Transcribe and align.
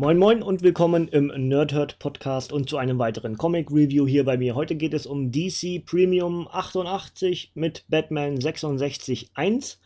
Moin 0.00 0.16
Moin 0.16 0.44
und 0.44 0.62
willkommen 0.62 1.08
im 1.08 1.26
Nerdhurt 1.48 1.98
Podcast 1.98 2.52
und 2.52 2.70
zu 2.70 2.76
einem 2.76 3.00
weiteren 3.00 3.36
Comic 3.36 3.72
Review 3.72 4.06
hier 4.06 4.24
bei 4.24 4.36
mir. 4.36 4.54
Heute 4.54 4.76
geht 4.76 4.94
es 4.94 5.06
um 5.06 5.32
DC 5.32 5.84
Premium 5.84 6.46
88 6.48 7.50
mit 7.56 7.84
Batman 7.88 8.38
66.1 8.38 9.78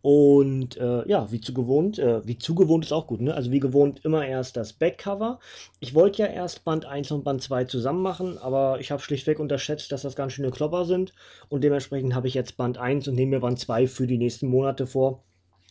und 0.00 0.78
äh, 0.78 1.06
ja, 1.06 1.30
wie 1.30 1.42
zu 1.42 1.52
gewohnt, 1.52 1.98
äh, 1.98 2.26
wie 2.26 2.38
zu 2.38 2.54
gewohnt 2.54 2.86
ist 2.86 2.92
auch 2.92 3.06
gut, 3.06 3.20
ne? 3.20 3.34
Also 3.34 3.52
wie 3.52 3.60
gewohnt 3.60 4.02
immer 4.02 4.24
erst 4.24 4.56
das 4.56 4.72
Backcover. 4.72 5.40
Ich 5.78 5.94
wollte 5.94 6.22
ja 6.22 6.28
erst 6.28 6.64
Band 6.64 6.86
1 6.86 7.10
und 7.10 7.24
Band 7.24 7.42
2 7.42 7.64
zusammen 7.64 8.00
machen, 8.00 8.38
aber 8.38 8.80
ich 8.80 8.90
habe 8.90 9.02
schlichtweg 9.02 9.38
unterschätzt, 9.38 9.92
dass 9.92 10.00
das 10.00 10.16
ganz 10.16 10.32
schöne 10.32 10.52
Klopper 10.52 10.86
sind 10.86 11.12
und 11.50 11.62
dementsprechend 11.62 12.14
habe 12.14 12.28
ich 12.28 12.32
jetzt 12.32 12.56
Band 12.56 12.78
1 12.78 13.08
und 13.08 13.14
nehme 13.14 13.32
mir 13.32 13.40
Band 13.40 13.58
2 13.58 13.88
für 13.88 14.06
die 14.06 14.16
nächsten 14.16 14.46
Monate 14.46 14.86
vor. 14.86 15.22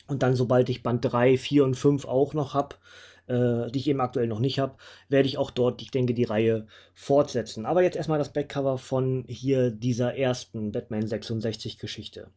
Und 0.05 0.21
dann, 0.21 0.35
sobald 0.35 0.69
ich 0.69 0.83
Band 0.83 1.05
3, 1.05 1.37
4 1.37 1.63
und 1.63 1.75
5 1.75 2.05
auch 2.05 2.33
noch 2.35 2.53
habe, 2.53 2.75
äh, 3.30 3.71
die 3.71 3.80
ich 3.80 3.88
eben 3.88 4.02
aktuell 4.02 4.27
noch 4.27 4.39
nicht 4.39 4.59
habe, 4.59 4.75
werde 5.07 5.27
ich 5.27 5.38
auch 5.38 5.52
dort, 5.52 5.81
ich 5.81 5.91
denke, 5.91 6.13
die 6.13 6.23
Reihe 6.23 6.67
fortsetzen. 6.94 7.66
Aber 7.66 7.84
jetzt 7.84 7.95
erstmal 7.95 8.20
das 8.20 8.34
Backcover 8.34 8.77
von 8.77 9.23
hier 9.27 9.72
dieser 9.72 10.16
ersten 10.17 10.72
Batman 10.72 11.08
66 11.08 11.77
Geschichte. 11.77 12.27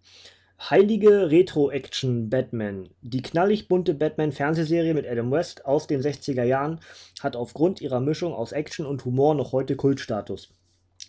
Heilige 0.70 1.30
Retro-Action 1.30 2.30
Batman. 2.30 2.88
Die 3.00 3.22
knallig 3.22 3.66
bunte 3.66 3.94
Batman-Fernsehserie 3.94 4.94
mit 4.94 5.08
Adam 5.08 5.32
West 5.32 5.66
aus 5.66 5.88
den 5.88 6.00
60er 6.00 6.44
Jahren 6.44 6.78
hat 7.20 7.34
aufgrund 7.34 7.80
ihrer 7.80 8.00
Mischung 8.00 8.32
aus 8.32 8.52
Action 8.52 8.86
und 8.86 9.04
Humor 9.04 9.34
noch 9.34 9.50
heute 9.50 9.74
Kultstatus. 9.74 10.52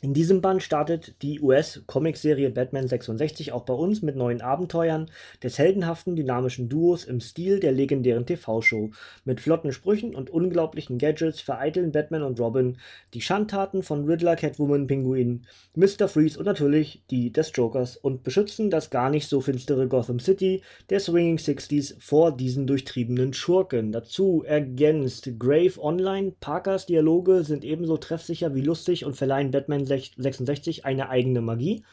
In 0.02 0.14
diesem 0.14 0.42
Band 0.42 0.62
startet 0.62 1.16
die 1.22 1.40
US-Comicserie 1.40 2.50
Batman 2.50 2.90
66 2.90 3.54
auch 3.54 3.64
bei 3.64 3.74
uns 3.74 4.02
mit 4.02 4.18
neuen 4.18 4.42
Abenteuern 4.42 5.10
des 5.42 5.58
heldenhaften, 5.58 6.18
dynamischen 6.18 6.68
Duos 6.68 7.06
im 7.06 7.22
Stil 7.22 7.62
der 7.62 7.72
legendären 7.72 8.26
TV-Show. 8.26 8.92
Mit 9.24 9.40
flotten 9.40 9.72
Sprüchen 9.72 10.14
und 10.14 10.30
unglaublichen 10.30 10.98
Gadgets 10.98 11.40
vereiteln 11.40 11.94
Batman 11.94 12.24
und 12.24 12.38
Robin 12.38 12.78
die 13.14 13.22
Schandtaten 13.22 13.82
von 13.82 14.04
Riddler, 14.04 14.36
Catwoman, 14.36 14.88
Pinguin, 14.88 15.46
Mr. 15.76 16.10
Freeze 16.10 16.38
und 16.38 16.46
natürlich 16.46 17.04
die 17.10 17.32
des 17.32 17.54
Jokers 17.56 17.96
und 17.96 18.24
beschützen 18.24 18.70
das 18.70 18.90
gar 18.90 19.10
nicht 19.10 19.30
so 19.30 19.40
finstere 19.40 19.88
Gotham 19.88 20.20
City 20.20 20.64
der 20.90 21.00
Swinging 21.00 21.40
Sixties 21.40 21.96
vor 22.00 22.36
diesen 22.36 22.68
durchtriebenen 22.68 23.32
Schurken. 23.32 23.94
Dazu 23.94 24.44
ergänzt 24.46 25.30
Grave 25.40 25.82
Online, 25.82 26.34
Parkers 26.42 26.88
Dialoge 26.88 27.46
sind 27.46 27.64
ebenso 27.64 27.96
treffsicher 27.96 28.54
wie 28.54 28.62
lustig 28.62 29.06
und 29.06 29.16
verleihen 29.16 29.52
Batman 29.52 29.83
66 29.86 30.86
eine 30.86 31.10
eigene 31.10 31.42
Magie. 31.42 31.84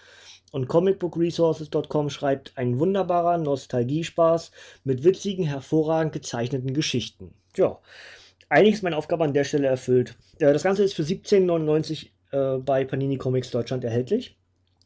Und 0.52 0.66
comicbookresources.com 0.66 2.10
schreibt 2.10 2.52
ein 2.56 2.78
wunderbarer 2.80 3.38
Nostalgiespaß 3.38 4.50
mit 4.82 5.05
witzigen, 5.05 5.44
hervorragend 5.44 6.12
gezeichneten 6.12 6.74
Geschichten. 6.74 7.34
Ja, 7.56 7.78
eigentlich 8.48 8.74
ist 8.74 8.82
meine 8.82 8.97
Aufgabe 8.97 9.24
an 9.24 9.32
der 9.32 9.44
Stelle 9.44 9.69
erfüllt. 9.69 10.16
Das 10.38 10.64
Ganze 10.64 10.82
ist 10.82 10.94
für 10.94 11.02
17,99 11.02 12.08
äh, 12.32 12.58
bei 12.58 12.84
Panini 12.84 13.16
Comics 13.16 13.50
Deutschland 13.50 13.84
erhältlich. 13.84 14.36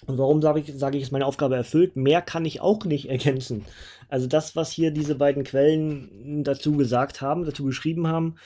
Und 0.07 0.19
warum 0.19 0.43
sage 0.43 0.61
ich, 0.61 0.75
sage 0.75 0.99
ich, 0.99 1.05
ist 1.05 1.13
meine 1.13 1.25
Aufgabe 1.25 1.57
erfüllt? 1.57 1.97
Mehr 1.97 2.21
kann 2.21 2.45
ich 2.45 2.61
auch 2.61 2.85
nicht 2.85 3.09
ergänzen. 3.09 3.65
Also 4.09 4.27
das, 4.27 4.55
was 4.55 4.71
hier 4.71 4.91
diese 4.91 5.15
beiden 5.15 5.45
Quellen 5.45 6.45
dazu 6.45 6.77
gesagt 6.77 7.21
haben, 7.21 7.45
dazu 7.45 7.65
geschrieben 7.65 8.07
haben, 8.07 8.37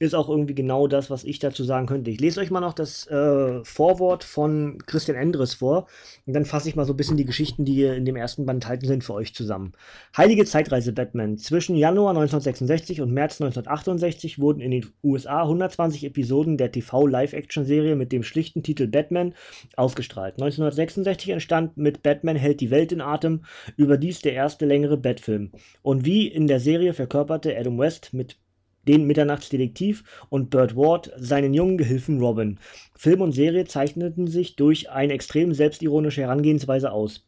ist 0.00 0.14
auch 0.14 0.30
irgendwie 0.30 0.54
genau 0.54 0.86
das, 0.86 1.10
was 1.10 1.24
ich 1.24 1.40
dazu 1.40 1.62
sagen 1.62 1.86
könnte. 1.86 2.10
Ich 2.10 2.20
lese 2.20 2.40
euch 2.40 2.50
mal 2.50 2.60
noch 2.60 2.72
das 2.72 3.06
äh, 3.08 3.62
Vorwort 3.64 4.24
von 4.24 4.78
Christian 4.86 5.18
Endres 5.18 5.52
vor 5.52 5.88
und 6.24 6.32
dann 6.32 6.46
fasse 6.46 6.70
ich 6.70 6.74
mal 6.74 6.86
so 6.86 6.94
ein 6.94 6.96
bisschen 6.96 7.18
die 7.18 7.26
Geschichten, 7.26 7.66
die 7.66 7.84
in 7.84 8.06
dem 8.06 8.16
ersten 8.16 8.46
Band 8.46 8.64
enthalten 8.64 8.86
sind, 8.86 9.04
für 9.04 9.12
euch 9.12 9.34
zusammen. 9.34 9.72
Heilige 10.16 10.46
Zeitreise 10.46 10.94
Batman. 10.94 11.36
Zwischen 11.36 11.76
Januar 11.76 12.10
1966 12.10 13.02
und 13.02 13.12
März 13.12 13.42
1968 13.42 14.38
wurden 14.38 14.60
in 14.60 14.70
den 14.70 14.86
USA 15.04 15.42
120 15.42 16.04
Episoden 16.04 16.56
der 16.56 16.72
TV-Live-Action-Serie 16.72 17.94
mit 17.94 18.10
dem 18.10 18.22
schlichten 18.22 18.62
Titel 18.62 18.86
Batman 18.86 19.34
ausgestrahlt. 19.76 20.34
1966 20.36 21.28
entstand 21.28 21.76
mit 21.76 22.02
Batman 22.02 22.36
hält 22.36 22.62
die 22.62 22.70
Welt 22.70 22.90
in 22.92 23.02
Atem 23.02 23.44
überdies 23.76 24.22
der 24.22 24.32
erste 24.32 24.64
längere 24.64 24.96
Batfilm. 24.96 25.50
Und 25.82 26.06
wie 26.06 26.26
in 26.26 26.46
der 26.46 26.58
Serie 26.58 26.94
verkörperte 26.94 27.54
Adam 27.54 27.78
West 27.78 28.14
mit 28.14 28.38
den 28.86 29.06
Mitternachtsdetektiv 29.06 30.04
und 30.28 30.50
Burt 30.50 30.76
Ward 30.76 31.12
seinen 31.16 31.54
jungen 31.54 31.78
Gehilfen 31.78 32.20
Robin. 32.20 32.58
Film 32.96 33.20
und 33.20 33.32
Serie 33.32 33.64
zeichneten 33.64 34.26
sich 34.26 34.56
durch 34.56 34.90
eine 34.90 35.12
extrem 35.12 35.54
selbstironische 35.54 36.22
Herangehensweise 36.22 36.92
aus. 36.92 37.24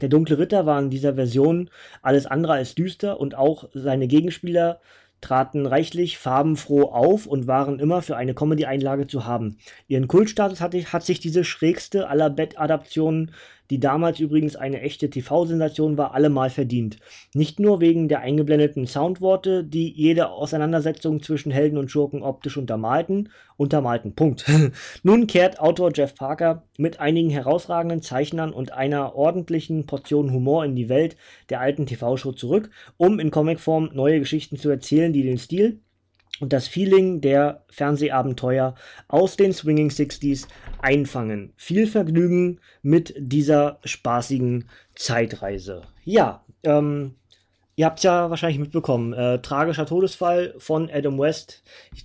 Der 0.00 0.08
dunkle 0.08 0.38
Ritter 0.38 0.66
war 0.66 0.80
in 0.80 0.90
dieser 0.90 1.14
Version 1.14 1.70
alles 2.00 2.26
andere 2.26 2.54
als 2.54 2.74
düster 2.74 3.20
und 3.20 3.34
auch 3.34 3.68
seine 3.74 4.08
Gegenspieler 4.08 4.80
traten 5.20 5.66
reichlich 5.66 6.18
farbenfroh 6.18 6.86
auf 6.90 7.26
und 7.26 7.46
waren 7.46 7.78
immer 7.78 8.02
für 8.02 8.16
eine 8.16 8.34
Comedy-Einlage 8.34 9.06
zu 9.06 9.24
haben. 9.24 9.56
Ihren 9.86 10.08
Kultstatus 10.08 10.60
hat, 10.60 10.74
hat 10.74 11.04
sich 11.04 11.20
diese 11.20 11.44
schrägste 11.44 12.08
aller 12.08 12.28
Bett-Adaptionen 12.28 13.30
die 13.72 13.80
damals 13.80 14.20
übrigens 14.20 14.54
eine 14.54 14.82
echte 14.82 15.08
TV-Sensation 15.08 15.96
war, 15.96 16.12
allemal 16.12 16.50
verdient. 16.50 16.98
Nicht 17.32 17.58
nur 17.58 17.80
wegen 17.80 18.06
der 18.06 18.20
eingeblendeten 18.20 18.86
Soundworte, 18.86 19.64
die 19.64 19.90
jede 19.90 20.28
Auseinandersetzung 20.28 21.22
zwischen 21.22 21.50
Helden 21.50 21.78
und 21.78 21.90
Schurken 21.90 22.22
optisch 22.22 22.58
untermalten, 22.58 23.30
untermalten, 23.56 24.14
Punkt. 24.14 24.44
Nun 25.02 25.26
kehrt 25.26 25.58
Autor 25.58 25.90
Jeff 25.94 26.14
Parker 26.14 26.64
mit 26.76 27.00
einigen 27.00 27.30
herausragenden 27.30 28.02
Zeichnern 28.02 28.52
und 28.52 28.72
einer 28.72 29.14
ordentlichen 29.16 29.86
Portion 29.86 30.34
Humor 30.34 30.66
in 30.66 30.76
die 30.76 30.90
Welt 30.90 31.16
der 31.48 31.60
alten 31.60 31.86
TV-Show 31.86 32.32
zurück, 32.32 32.68
um 32.98 33.18
in 33.18 33.30
Comicform 33.30 33.88
neue 33.94 34.18
Geschichten 34.18 34.58
zu 34.58 34.68
erzählen, 34.68 35.14
die 35.14 35.22
den 35.22 35.38
Stil 35.38 35.80
und 36.40 36.52
das 36.52 36.66
Feeling 36.66 37.20
der 37.20 37.64
Fernsehabenteuer 37.70 38.74
aus 39.08 39.36
den 39.36 39.52
Swinging 39.52 39.90
Sixties 39.90 40.48
einfangen. 40.80 41.52
Viel 41.56 41.86
Vergnügen 41.86 42.60
mit 42.82 43.14
dieser 43.16 43.78
spaßigen 43.84 44.68
Zeitreise. 44.94 45.82
Ja, 46.04 46.44
ähm, 46.64 47.14
ihr 47.76 47.86
habt 47.86 47.98
es 47.98 48.02
ja 48.02 48.28
wahrscheinlich 48.28 48.58
mitbekommen. 48.58 49.12
Äh, 49.12 49.40
tragischer 49.40 49.86
Todesfall 49.86 50.54
von 50.58 50.90
Adam 50.92 51.18
West. 51.18 51.62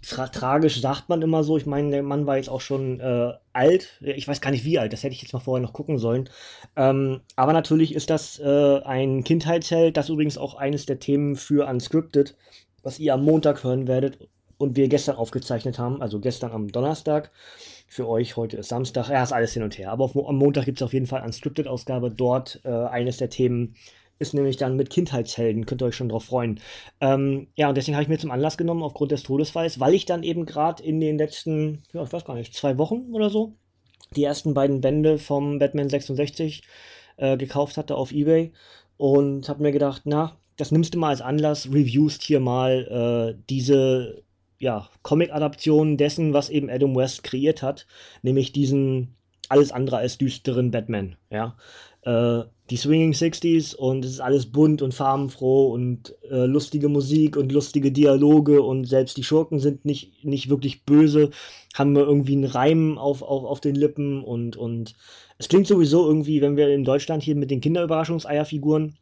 Tra 0.08 0.28
tragisch 0.28 0.82
sagt 0.82 1.10
man 1.10 1.22
immer 1.22 1.44
so. 1.44 1.58
Ich 1.58 1.66
meine, 1.66 1.90
der 1.90 2.04
Mann 2.04 2.28
war 2.28 2.38
jetzt 2.38 2.50
auch 2.50 2.62
schon 2.62 3.00
äh, 3.00 3.34
alt. 3.54 4.00
Ich 4.02 4.28
weiß 4.28 4.42
gar 4.42 4.52
nicht 4.52 4.66
wie 4.66 4.78
alt. 4.78 4.94
Das 4.94 5.04
hätte 5.04 5.16
ich 5.16 5.22
jetzt 5.22 5.34
mal 5.34 5.40
vorher 5.40 5.66
noch 5.66 5.74
gucken 5.74 5.98
sollen. 5.98 6.30
Ähm, 6.76 7.22
aber 7.36 7.54
natürlich 7.54 7.96
ist 7.96 8.10
das 8.10 8.40
äh, 8.40 8.82
ein 8.84 9.24
Kindheitsheld. 9.24 9.98
Das 9.98 10.06
ist 10.06 10.12
übrigens 10.12 10.38
auch 10.38 10.56
eines 10.56 10.86
der 10.86 11.00
Themen 11.00 11.36
für 11.36 11.68
Unscripted 11.68 12.36
was 12.88 13.00
ihr 13.00 13.14
am 13.14 13.26
Montag 13.26 13.66
hören 13.66 13.86
werdet 13.86 14.30
und 14.58 14.78
wir 14.78 14.88
gestern 14.88 15.18
aufgezeichnet 15.18 15.78
haben, 15.78 16.02
also 16.02 16.22
gestern 16.22 16.54
am 16.54 16.70
Donnerstag. 16.70 17.32
Für 17.86 18.08
euch 18.08 18.38
heute 18.38 18.56
ist 18.56 18.70
Samstag, 18.70 19.10
ja, 19.10 19.22
ist 19.22 19.34
alles 19.34 19.52
hin 19.52 19.64
und 19.64 19.78
her. 19.78 19.92
Aber 19.92 20.06
auf, 20.06 20.16
am 20.16 20.38
Montag 20.38 20.64
gibt 20.64 20.78
es 20.78 20.84
auf 20.84 20.94
jeden 20.94 21.06
Fall 21.06 21.20
eine 21.20 21.28
Unscripted-Ausgabe. 21.28 22.12
Dort 22.12 22.62
äh, 22.64 22.70
eines 22.70 23.18
der 23.18 23.30
Themen 23.30 23.76
ist 24.20 24.34
nämlich 24.34 24.56
dann 24.56 24.78
mit 24.78 24.90
Kindheitshelden, 24.90 25.66
könnt 25.66 25.82
ihr 25.82 25.88
euch 25.88 25.98
schon 25.98 26.08
drauf 26.08 26.24
freuen. 26.24 26.62
Ähm, 27.02 27.48
ja, 27.58 27.68
und 27.68 27.76
deswegen 27.76 27.96
habe 27.98 28.04
ich 28.04 28.10
mir 28.10 28.20
zum 28.20 28.32
Anlass 28.32 28.58
genommen, 28.58 28.84
aufgrund 28.84 29.12
des 29.12 29.24
Todesfalls, 29.24 29.82
weil 29.82 29.94
ich 29.94 30.06
dann 30.06 30.24
eben 30.24 30.46
gerade 30.46 30.82
in 30.82 31.02
den 31.02 31.18
letzten, 31.18 31.84
ja, 31.92 32.04
ich 32.04 32.14
weiß 32.14 32.24
gar 32.24 32.36
nicht, 32.36 32.56
zwei 32.56 32.78
Wochen 32.78 33.10
oder 33.12 33.30
so, 33.30 33.52
die 34.16 34.24
ersten 34.24 34.54
beiden 34.54 34.80
Bände 34.80 35.18
vom 35.18 35.60
Batman 35.60 35.90
66 35.90 36.64
äh, 37.18 37.36
gekauft 37.36 37.76
hatte 37.76 37.96
auf 37.96 38.14
Ebay 38.14 38.54
und 38.96 39.50
habe 39.50 39.62
mir 39.62 39.74
gedacht, 39.74 40.04
na, 40.06 40.38
das 40.58 40.72
nimmst 40.72 40.94
du 40.94 41.00
mal 41.00 41.10
als 41.10 41.22
Anlass, 41.22 41.70
reviewst 41.72 42.24
hier 42.24 42.40
mal 42.40 43.36
äh, 43.38 43.42
diese 43.50 44.24
ja, 44.60 44.90
Comic-Adaption 45.04 45.98
dessen, 45.98 46.34
was 46.34 46.50
eben 46.50 46.70
Adam 46.70 46.96
West 46.96 47.24
kreiert 47.24 47.62
hat, 47.62 47.86
nämlich 48.24 48.52
diesen 48.52 49.16
alles 49.50 49.72
andere 49.72 49.98
als 49.98 50.18
düsteren 50.18 50.72
Batman, 50.72 51.16
ja. 51.30 51.56
Äh, 52.02 52.44
die 52.70 52.78
Swinging 52.78 53.14
Sixties 53.14 53.74
und 53.74 54.04
es 54.04 54.12
ist 54.12 54.20
alles 54.20 54.48
bunt 54.48 54.82
und 54.82 54.94
farbenfroh 54.94 55.72
und 55.72 56.16
äh, 56.30 56.46
lustige 56.46 56.90
Musik 56.90 57.38
und 57.38 57.52
lustige 57.54 57.94
Dialoge 57.94 58.62
und 58.62 58.86
selbst 58.86 59.16
die 59.16 59.24
Schurken 59.24 59.60
sind 59.60 59.86
nicht, 59.86 60.26
nicht 60.26 60.50
wirklich 60.50 60.84
böse, 60.84 61.30
haben 61.76 61.96
wir 61.96 62.04
irgendwie 62.04 62.34
einen 62.34 62.44
Reim 62.44 62.98
auf, 62.98 63.22
auf, 63.22 63.46
auf 63.46 63.62
den 63.62 63.76
Lippen 63.76 64.22
und, 64.22 64.58
und 64.58 64.96
es 65.38 65.48
klingt 65.48 65.68
sowieso 65.68 66.06
irgendwie, 66.08 66.42
wenn 66.42 66.58
wir 66.58 66.68
in 66.70 66.84
Deutschland 66.84 67.24
hier 67.24 67.36
mit 67.36 67.52
den 67.52 67.62
Kinderüberraschungseierfiguren 67.62 68.98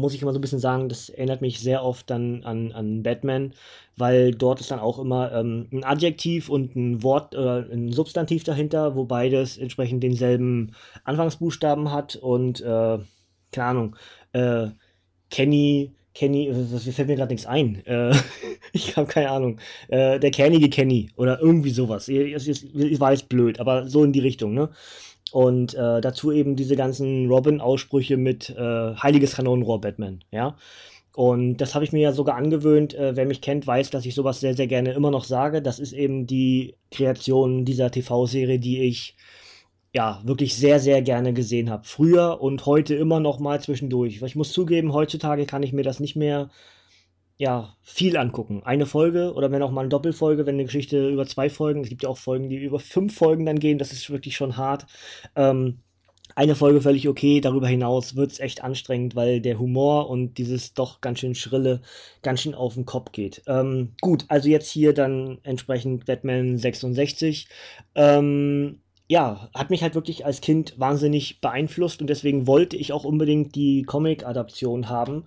muss 0.00 0.14
ich 0.14 0.22
immer 0.22 0.32
so 0.32 0.38
ein 0.38 0.42
bisschen 0.42 0.58
sagen, 0.58 0.88
das 0.88 1.08
erinnert 1.08 1.40
mich 1.40 1.60
sehr 1.60 1.84
oft 1.84 2.08
dann 2.10 2.44
an, 2.44 2.72
an 2.72 3.02
Batman, 3.02 3.52
weil 3.96 4.32
dort 4.32 4.60
ist 4.60 4.70
dann 4.70 4.78
auch 4.78 4.98
immer 4.98 5.32
ähm, 5.32 5.68
ein 5.72 5.84
Adjektiv 5.84 6.48
und 6.48 6.74
ein 6.76 7.02
Wort 7.02 7.34
oder 7.34 7.68
äh, 7.68 7.72
ein 7.72 7.92
Substantiv 7.92 8.44
dahinter, 8.44 8.96
wo 8.96 9.04
beides 9.04 9.58
entsprechend 9.58 10.02
denselben 10.02 10.72
Anfangsbuchstaben 11.04 11.90
hat 11.92 12.16
und 12.16 12.60
äh, 12.60 12.98
keine 13.52 13.68
Ahnung, 13.68 13.96
äh, 14.32 14.68
Kenny, 15.30 15.92
Kenny, 16.14 16.52
das 16.70 16.84
fällt 16.84 17.08
mir 17.08 17.16
gerade 17.16 17.32
nichts 17.32 17.46
ein. 17.46 17.84
Äh, 17.86 18.14
ich 18.72 18.96
habe 18.96 19.08
keine 19.08 19.30
Ahnung. 19.30 19.58
Äh, 19.88 20.20
der 20.20 20.30
kernige 20.30 20.68
Kenny 20.70 21.10
oder 21.16 21.40
irgendwie 21.40 21.70
sowas. 21.70 22.08
Ich, 22.08 22.48
ich 22.48 23.00
weiß 23.00 23.24
blöd, 23.24 23.58
aber 23.60 23.88
so 23.88 24.04
in 24.04 24.12
die 24.12 24.20
Richtung, 24.20 24.54
ne? 24.54 24.70
Und 25.32 25.74
äh, 25.74 26.00
dazu 26.00 26.30
eben 26.30 26.54
diese 26.54 26.76
ganzen 26.76 27.28
Robin-Aussprüche 27.28 28.16
mit 28.16 28.50
äh, 28.50 28.94
Heiliges 28.96 29.36
Kanonenrohr 29.36 29.80
Batman, 29.80 30.22
ja. 30.30 30.56
Und 31.14 31.58
das 31.58 31.74
habe 31.74 31.84
ich 31.84 31.92
mir 31.92 32.00
ja 32.00 32.12
sogar 32.12 32.34
angewöhnt. 32.34 32.94
Äh, 32.94 33.14
wer 33.16 33.24
mich 33.24 33.40
kennt, 33.40 33.66
weiß, 33.66 33.90
dass 33.90 34.04
ich 34.04 34.14
sowas 34.14 34.40
sehr, 34.40 34.54
sehr 34.54 34.66
gerne 34.66 34.92
immer 34.92 35.12
noch 35.12 35.24
sage. 35.24 35.62
Das 35.62 35.78
ist 35.78 35.92
eben 35.92 36.26
die 36.26 36.74
Kreation 36.90 37.64
dieser 37.64 37.90
TV-Serie, 37.90 38.58
die 38.58 38.82
ich 38.82 39.16
ja 39.94 40.20
wirklich 40.24 40.56
sehr, 40.56 40.80
sehr 40.80 41.02
gerne 41.02 41.32
gesehen 41.32 41.70
habe. 41.70 41.84
Früher 41.84 42.40
und 42.40 42.66
heute 42.66 42.96
immer 42.96 43.20
noch 43.20 43.38
mal 43.38 43.60
zwischendurch. 43.60 44.20
Ich 44.22 44.34
muss 44.34 44.52
zugeben, 44.52 44.92
heutzutage 44.92 45.46
kann 45.46 45.62
ich 45.62 45.72
mir 45.72 45.84
das 45.84 46.00
nicht 46.00 46.16
mehr 46.16 46.50
ja, 47.36 47.76
viel 47.82 48.16
angucken. 48.16 48.62
Eine 48.64 48.86
Folge 48.86 49.32
oder 49.34 49.50
wenn 49.50 49.62
auch 49.62 49.70
mal 49.70 49.82
eine 49.82 49.88
Doppelfolge, 49.88 50.46
wenn 50.46 50.54
eine 50.54 50.64
Geschichte 50.64 51.08
über 51.08 51.26
zwei 51.26 51.50
Folgen, 51.50 51.82
es 51.82 51.88
gibt 51.88 52.02
ja 52.04 52.08
auch 52.08 52.18
Folgen, 52.18 52.48
die 52.48 52.56
über 52.56 52.78
fünf 52.78 53.16
Folgen 53.16 53.44
dann 53.44 53.58
gehen, 53.58 53.78
das 53.78 53.92
ist 53.92 54.08
wirklich 54.10 54.36
schon 54.36 54.56
hart. 54.56 54.86
Ähm, 55.34 55.80
eine 56.36 56.54
Folge 56.56 56.80
völlig 56.80 57.08
okay, 57.08 57.40
darüber 57.40 57.68
hinaus 57.68 58.16
wird 58.16 58.32
es 58.32 58.40
echt 58.40 58.64
anstrengend, 58.64 59.14
weil 59.14 59.40
der 59.40 59.58
Humor 59.58 60.10
und 60.10 60.38
dieses 60.38 60.74
doch 60.74 61.00
ganz 61.00 61.20
schön 61.20 61.34
schrille 61.34 61.80
ganz 62.22 62.40
schön 62.40 62.54
auf 62.54 62.74
den 62.74 62.86
Kopf 62.86 63.12
geht. 63.12 63.42
Ähm, 63.46 63.92
gut, 64.00 64.24
also 64.28 64.48
jetzt 64.48 64.70
hier 64.70 64.94
dann 64.94 65.38
entsprechend 65.42 66.06
Batman 66.06 66.58
66. 66.58 67.48
Ähm, 67.94 68.80
ja, 69.08 69.48
hat 69.54 69.70
mich 69.70 69.82
halt 69.82 69.94
wirklich 69.94 70.24
als 70.24 70.40
Kind 70.40 70.78
wahnsinnig 70.78 71.40
beeinflusst 71.40 72.00
und 72.00 72.08
deswegen 72.08 72.46
wollte 72.46 72.76
ich 72.76 72.92
auch 72.92 73.04
unbedingt 73.04 73.54
die 73.54 73.82
Comic-Adaption 73.82 74.88
haben. 74.88 75.24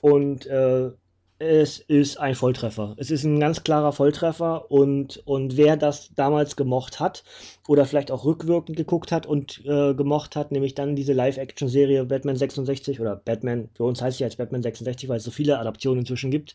Und 0.00 0.46
äh, 0.46 0.90
es 1.38 1.78
ist 1.78 2.18
ein 2.18 2.34
Volltreffer. 2.34 2.94
Es 2.96 3.12
ist 3.12 3.22
ein 3.22 3.38
ganz 3.38 3.62
klarer 3.62 3.92
Volltreffer 3.92 4.70
und, 4.70 5.22
und 5.24 5.56
wer 5.56 5.76
das 5.76 6.12
damals 6.14 6.56
gemocht 6.56 6.98
hat 6.98 7.22
oder 7.68 7.86
vielleicht 7.86 8.10
auch 8.10 8.24
rückwirkend 8.24 8.76
geguckt 8.76 9.12
hat 9.12 9.26
und 9.26 9.62
äh, 9.64 9.94
gemocht 9.94 10.34
hat, 10.34 10.50
nämlich 10.50 10.74
dann 10.74 10.96
diese 10.96 11.12
Live-Action-Serie 11.12 12.06
Batman 12.06 12.34
66 12.34 13.00
oder 13.00 13.14
Batman, 13.14 13.68
für 13.74 13.84
uns 13.84 14.02
heißt 14.02 14.18
sie 14.18 14.24
jetzt 14.24 14.38
Batman 14.38 14.62
66, 14.62 15.08
weil 15.08 15.18
es 15.18 15.24
so 15.24 15.30
viele 15.30 15.58
Adaptionen 15.60 16.00
inzwischen 16.00 16.32
gibt, 16.32 16.54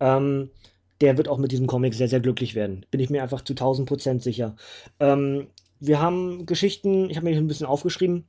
ähm, 0.00 0.50
der 1.02 1.18
wird 1.18 1.28
auch 1.28 1.38
mit 1.38 1.52
diesem 1.52 1.66
Comic 1.66 1.92
sehr, 1.92 2.08
sehr 2.08 2.20
glücklich 2.20 2.54
werden. 2.54 2.86
Bin 2.90 3.00
ich 3.00 3.10
mir 3.10 3.22
einfach 3.22 3.42
zu 3.42 3.52
1000 3.52 3.86
Prozent 3.86 4.22
sicher. 4.22 4.56
Ähm, 5.00 5.48
wir 5.80 6.00
haben 6.00 6.46
Geschichten, 6.46 7.10
ich 7.10 7.16
habe 7.16 7.28
mir 7.28 7.36
ein 7.36 7.46
bisschen 7.46 7.66
aufgeschrieben. 7.66 8.24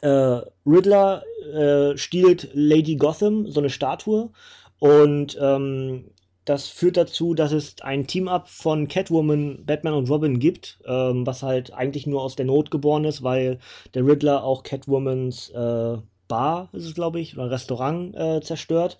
Äh, 0.00 0.40
Riddler 0.64 1.24
äh, 1.52 1.96
stiehlt 1.98 2.48
Lady 2.54 2.96
Gotham, 2.96 3.50
so 3.50 3.60
eine 3.60 3.70
Statue, 3.70 4.30
und 4.78 5.38
ähm, 5.40 6.10
das 6.46 6.68
führt 6.68 6.96
dazu, 6.96 7.34
dass 7.34 7.52
es 7.52 7.74
ein 7.82 8.06
Team-Up 8.06 8.48
von 8.48 8.86
Catwoman, 8.86 9.64
Batman 9.66 9.94
und 9.94 10.08
Robin 10.08 10.38
gibt, 10.38 10.78
ähm, 10.86 11.26
was 11.26 11.42
halt 11.42 11.72
eigentlich 11.74 12.06
nur 12.06 12.22
aus 12.22 12.36
der 12.36 12.46
Not 12.46 12.70
geboren 12.70 13.04
ist, 13.04 13.24
weil 13.24 13.58
der 13.94 14.06
Riddler 14.06 14.44
auch 14.44 14.62
Catwomans 14.62 15.50
äh, 15.50 15.96
Bar, 16.28 16.68
ist 16.72 16.84
es 16.84 16.94
glaube 16.94 17.20
ich, 17.20 17.36
oder 17.36 17.50
Restaurant 17.50 18.14
äh, 18.16 18.40
zerstört. 18.40 18.98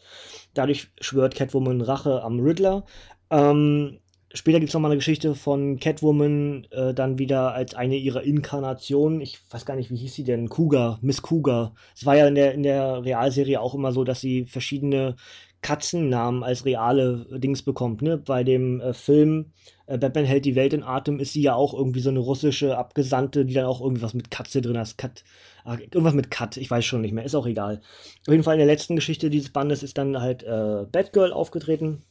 Dadurch 0.55 0.89
schwört 1.01 1.35
Catwoman 1.35 1.81
Rache 1.81 2.23
am 2.23 2.41
Riddler. 2.41 2.85
Ähm, 3.31 3.99
später 4.37 4.61
gibt 4.61 4.69
es 4.69 4.75
nochmal 4.75 4.91
eine 4.91 4.99
Geschichte 4.99 5.35
von 5.35 5.79
Catwoman, 5.81 6.67
äh, 6.71 6.95
dann 6.95 7.19
wieder 7.19 7.53
als 7.55 7.75
eine 7.75 7.97
ihrer 7.97 8.23
Inkarnationen. 8.23 9.21
Ich 9.21 9.39
weiß 9.51 9.67
gar 9.67 9.77
nicht, 9.77 9.91
wie 9.91 9.97
hieß 9.97 10.15
sie 10.15 10.25
denn? 10.25 10.49
Cougar, 10.49 10.99
Miss 11.03 11.23
Cougar. 11.23 11.75
Es 11.95 12.07
war 12.07 12.17
ja 12.17 12.27
in 12.29 12.35
der, 12.35 12.55
in 12.55 12.63
der 12.63 13.05
Realserie 13.05 13.61
auch 13.61 13.75
immer 13.75 13.93
so, 13.93 14.05
dass 14.05 14.21
sie 14.21 14.45
verschiedene 14.45 15.17
Katzennamen 15.63 16.45
als 16.45 16.65
reale 16.65 17.27
Dings 17.39 17.63
bekommt. 17.63 18.03
Ne? 18.03 18.19
Bei 18.19 18.45
dem 18.45 18.81
äh, 18.81 18.93
Film 18.93 19.53
äh, 19.87 19.99
Batman 19.99 20.25
hält 20.25 20.45
die 20.45 20.55
Welt 20.55 20.73
in 20.73 20.83
Atem 20.83 21.19
ist 21.19 21.33
sie 21.33 21.43
ja 21.43 21.55
auch 21.55 21.75
irgendwie 21.75 22.01
so 22.01 22.11
eine 22.11 22.19
russische 22.19 22.77
Abgesandte, 22.77 23.45
die 23.45 23.55
dann 23.55 23.67
auch 23.67 23.81
irgendwas 23.81 24.15
mit 24.15 24.31
Katze 24.31 24.61
drin 24.61 24.79
hat. 24.79 24.99
Kat, 24.99 25.25
ach, 25.65 25.79
irgendwas 25.79 26.15
mit 26.15 26.31
Kat, 26.31 26.57
ich 26.57 26.71
weiß 26.71 26.85
schon 26.85 27.01
nicht 27.01 27.13
mehr, 27.13 27.25
ist 27.25 27.35
auch 27.35 27.47
egal. 27.47 27.81
Auf 28.27 28.33
jeden 28.33 28.43
Fall 28.43 28.55
in 28.55 28.61
der 28.61 28.67
letzten 28.67 28.97
Geschichte 28.97 29.31
dieses 29.31 29.51
Bandes 29.51 29.83
ist 29.83 29.99
dann 29.99 30.21
halt 30.21 30.43
äh, 30.43 30.85
Batgirl 30.91 31.33
aufgetreten, 31.33 32.03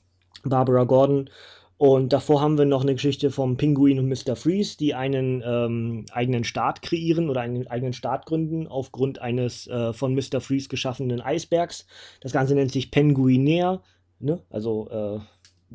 Barbara 0.43 0.83
Gordon 0.83 1.29
und 1.77 2.13
davor 2.13 2.41
haben 2.41 2.57
wir 2.57 2.65
noch 2.65 2.83
eine 2.83 2.93
Geschichte 2.93 3.31
vom 3.31 3.57
Pinguin 3.57 3.99
und 3.99 4.07
Mr. 4.07 4.37
Freeze, 4.37 4.77
die 4.77 4.93
einen 4.93 5.43
ähm, 5.45 6.05
eigenen 6.11 6.45
Staat 6.45 6.81
kreieren 6.81 7.29
oder 7.29 7.41
einen 7.41 7.67
eigenen 7.67 7.91
Staat 7.91 8.25
gründen 8.25 8.67
aufgrund 8.67 9.19
eines 9.19 9.67
äh, 9.67 9.91
von 9.91 10.15
Mr. 10.15 10.39
Freeze 10.39 10.69
geschaffenen 10.69 11.19
Eisbergs. 11.19 11.85
Das 12.21 12.31
Ganze 12.31 12.55
nennt 12.55 12.71
sich 12.71 12.91
Penguinea, 12.91 13.81
ne? 14.19 14.41
also 14.49 14.89
äh, 14.89 15.19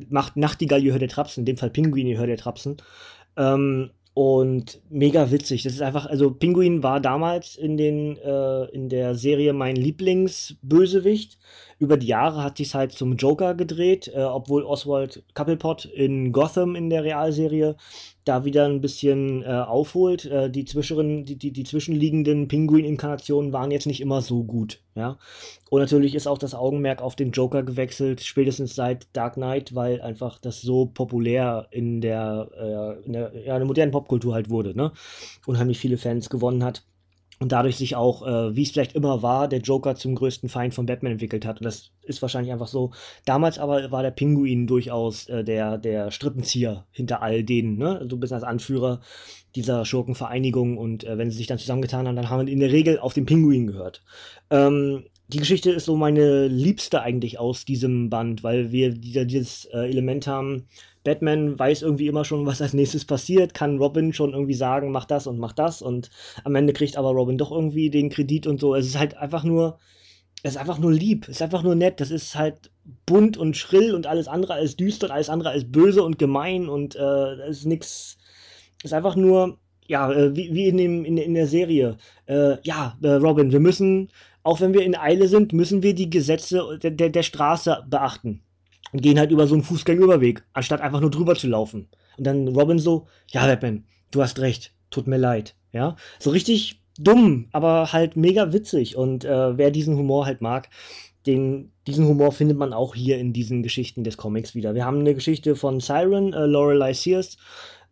macht 0.09 0.37
Nachtigall, 0.37 0.83
ihr 0.83 0.93
hört 0.93 1.03
der 1.03 1.09
Trapsen, 1.09 1.41
in 1.41 1.45
dem 1.45 1.57
Fall 1.57 1.69
Pinguin, 1.69 2.07
ihr 2.07 2.17
hört 2.17 2.29
der 2.29 2.37
Trapsen. 2.37 2.77
Ähm, 3.37 3.91
und 4.13 4.81
mega 4.89 5.31
witzig. 5.31 5.63
Das 5.63 5.73
ist 5.73 5.81
einfach, 5.81 6.05
also 6.05 6.31
Pinguin 6.31 6.83
war 6.83 6.99
damals 6.99 7.55
in, 7.55 7.77
den, 7.77 8.17
äh, 8.17 8.65
in 8.65 8.89
der 8.89 9.15
Serie 9.15 9.53
mein 9.53 9.75
Lieblingsbösewicht. 9.75 11.37
Über 11.81 11.97
die 11.97 12.05
Jahre 12.05 12.43
hat 12.43 12.57
sich 12.57 12.75
halt 12.75 12.91
zum 12.91 13.15
Joker 13.15 13.55
gedreht, 13.55 14.07
äh, 14.13 14.21
obwohl 14.21 14.65
Oswald 14.65 15.23
Cobblepot 15.33 15.85
in 15.85 16.31
Gotham 16.31 16.75
in 16.75 16.91
der 16.91 17.03
Realserie 17.03 17.75
da 18.23 18.45
wieder 18.45 18.65
ein 18.65 18.81
bisschen 18.81 19.41
äh, 19.41 19.47
aufholt. 19.47 20.25
Äh, 20.25 20.51
die, 20.51 20.65
zwischeren, 20.65 21.25
die, 21.25 21.39
die, 21.39 21.51
die 21.51 21.63
zwischenliegenden 21.63 22.47
Pinguin-Inkarnationen 22.47 23.51
waren 23.51 23.71
jetzt 23.71 23.87
nicht 23.87 23.99
immer 23.99 24.21
so 24.21 24.43
gut. 24.43 24.79
Ja? 24.93 25.17
Und 25.71 25.81
natürlich 25.81 26.13
ist 26.13 26.27
auch 26.27 26.37
das 26.37 26.53
Augenmerk 26.53 27.01
auf 27.01 27.15
den 27.15 27.31
Joker 27.31 27.63
gewechselt, 27.63 28.21
spätestens 28.21 28.75
seit 28.75 29.07
Dark 29.13 29.33
Knight, 29.33 29.73
weil 29.73 30.01
einfach 30.01 30.37
das 30.37 30.61
so 30.61 30.85
populär 30.85 31.65
in 31.71 31.99
der, 31.99 32.47
äh, 32.59 33.05
in 33.07 33.13
der, 33.13 33.31
ja, 33.33 33.55
in 33.55 33.59
der 33.59 33.65
modernen 33.65 33.91
Popkultur 33.91 34.35
halt 34.35 34.51
wurde. 34.51 34.77
Ne? 34.77 34.91
Unheimlich 35.47 35.79
viele 35.79 35.97
Fans 35.97 36.29
gewonnen 36.29 36.63
hat 36.63 36.83
und 37.41 37.51
dadurch 37.51 37.75
sich 37.75 37.95
auch, 37.95 38.25
äh, 38.25 38.55
wie 38.55 38.61
es 38.61 38.69
vielleicht 38.69 38.93
immer 38.93 39.23
war, 39.23 39.47
der 39.47 39.61
Joker 39.61 39.95
zum 39.95 40.13
größten 40.13 40.47
Feind 40.47 40.75
von 40.75 40.85
Batman 40.85 41.13
entwickelt 41.13 41.43
hat. 41.43 41.59
Und 41.59 41.65
das 41.65 41.89
ist 42.03 42.21
wahrscheinlich 42.21 42.53
einfach 42.53 42.67
so. 42.67 42.91
Damals 43.25 43.57
aber 43.57 43.89
war 43.89 44.03
der 44.03 44.11
Pinguin 44.11 44.67
durchaus 44.67 45.27
äh, 45.27 45.43
der, 45.43 45.79
der 45.79 46.11
Strippenzieher 46.11 46.85
hinter 46.91 47.23
all 47.23 47.43
denen, 47.43 47.79
ne? 47.79 47.97
Also 47.97 48.15
ein 48.15 48.19
bisschen 48.19 48.35
als 48.35 48.43
Anführer 48.43 49.01
dieser 49.55 49.85
Schurkenvereinigung 49.85 50.77
und 50.77 51.03
äh, 51.03 51.17
wenn 51.17 51.31
sie 51.31 51.37
sich 51.37 51.47
dann 51.47 51.57
zusammengetan 51.57 52.07
haben, 52.07 52.15
dann 52.15 52.29
haben 52.29 52.45
wir 52.45 52.53
in 52.53 52.59
der 52.59 52.71
Regel 52.71 52.99
auf 52.99 53.15
den 53.15 53.25
Pinguin 53.25 53.65
gehört. 53.65 54.03
Ähm, 54.51 55.05
die 55.31 55.39
Geschichte 55.39 55.71
ist 55.71 55.85
so 55.85 55.95
meine 55.95 56.47
liebste 56.47 57.01
eigentlich 57.01 57.39
aus 57.39 57.63
diesem 57.63 58.09
Band, 58.09 58.43
weil 58.43 58.71
wir 58.71 58.91
dieser, 58.91 59.25
dieses 59.25 59.65
äh, 59.65 59.89
Element 59.89 60.27
haben, 60.27 60.67
Batman 61.03 61.57
weiß 61.57 61.81
irgendwie 61.81 62.07
immer 62.07 62.25
schon, 62.25 62.45
was 62.45 62.61
als 62.61 62.73
nächstes 62.73 63.05
passiert, 63.05 63.53
kann 63.53 63.77
Robin 63.77 64.13
schon 64.13 64.33
irgendwie 64.33 64.53
sagen, 64.53 64.91
mach 64.91 65.05
das 65.05 65.27
und 65.27 65.39
mach 65.39 65.53
das 65.53 65.81
und 65.81 66.09
am 66.43 66.55
Ende 66.55 66.73
kriegt 66.73 66.97
aber 66.97 67.11
Robin 67.11 67.37
doch 67.37 67.51
irgendwie 67.51 67.89
den 67.89 68.09
Kredit 68.09 68.45
und 68.45 68.59
so. 68.59 68.75
Es 68.75 68.85
ist 68.85 68.99
halt 68.99 69.17
einfach 69.17 69.43
nur, 69.43 69.79
es 70.43 70.51
ist 70.51 70.57
einfach 70.57 70.79
nur 70.79 70.91
lieb, 70.91 71.23
es 71.23 71.37
ist 71.37 71.41
einfach 71.41 71.63
nur 71.63 71.75
nett, 71.75 72.01
das 72.01 72.11
ist 72.11 72.35
halt 72.35 72.69
bunt 73.05 73.37
und 73.37 73.55
schrill 73.55 73.95
und 73.95 74.07
alles 74.07 74.27
andere 74.27 74.53
als 74.53 74.75
düster 74.75 75.07
und 75.07 75.13
alles 75.13 75.29
andere 75.29 75.49
als 75.49 75.71
böse 75.71 76.03
und 76.03 76.19
gemein 76.19 76.67
und 76.67 76.95
äh, 76.95 77.49
ist 77.49 77.65
nix, 77.65 78.17
es 78.79 78.85
ist 78.85 78.93
einfach 78.93 79.15
nur, 79.15 79.57
ja, 79.87 80.11
äh, 80.11 80.35
wie, 80.35 80.53
wie 80.53 80.67
in, 80.67 80.77
dem, 80.77 81.05
in, 81.05 81.17
in 81.17 81.33
der 81.33 81.47
Serie. 81.47 81.97
Äh, 82.25 82.57
ja, 82.63 82.97
äh, 83.01 83.09
Robin, 83.13 83.51
wir 83.51 83.59
müssen, 83.59 84.09
auch 84.43 84.61
wenn 84.61 84.73
wir 84.73 84.83
in 84.83 84.95
Eile 84.95 85.27
sind, 85.27 85.53
müssen 85.53 85.83
wir 85.83 85.93
die 85.93 86.09
Gesetze 86.09 86.79
der, 86.81 86.91
der, 86.91 87.09
der 87.09 87.23
Straße 87.23 87.83
beachten 87.89 88.41
und 88.91 89.01
gehen 89.01 89.19
halt 89.19 89.31
über 89.31 89.47
so 89.47 89.53
einen 89.53 89.63
Fußgängerüberweg, 89.63 90.43
anstatt 90.53 90.81
einfach 90.81 91.01
nur 91.01 91.11
drüber 91.11 91.35
zu 91.35 91.47
laufen. 91.47 91.87
Und 92.17 92.27
dann 92.27 92.47
Robin 92.47 92.79
so, 92.79 93.07
ja, 93.31 93.45
Batman, 93.45 93.85
du 94.11 94.21
hast 94.21 94.39
recht, 94.39 94.73
tut 94.89 95.07
mir 95.07 95.17
leid. 95.17 95.55
Ja, 95.73 95.95
so 96.19 96.31
richtig 96.31 96.81
dumm, 96.97 97.47
aber 97.51 97.93
halt 97.93 98.15
mega 98.15 98.51
witzig. 98.51 98.95
Und 98.95 99.23
äh, 99.25 99.57
wer 99.57 99.71
diesen 99.71 99.95
Humor 99.95 100.25
halt 100.25 100.41
mag, 100.41 100.69
den, 101.25 101.71
diesen 101.87 102.07
Humor 102.07 102.31
findet 102.31 102.57
man 102.57 102.73
auch 102.73 102.95
hier 102.95 103.17
in 103.19 103.31
diesen 103.31 103.63
Geschichten 103.63 104.03
des 104.03 104.17
Comics 104.17 104.55
wieder. 104.55 104.75
Wir 104.75 104.85
haben 104.85 104.99
eine 104.99 105.13
Geschichte 105.13 105.55
von 105.55 105.79
Siren, 105.79 106.33
äh, 106.33 106.45
Lorelei 106.45 106.93
Sears, 106.93 107.37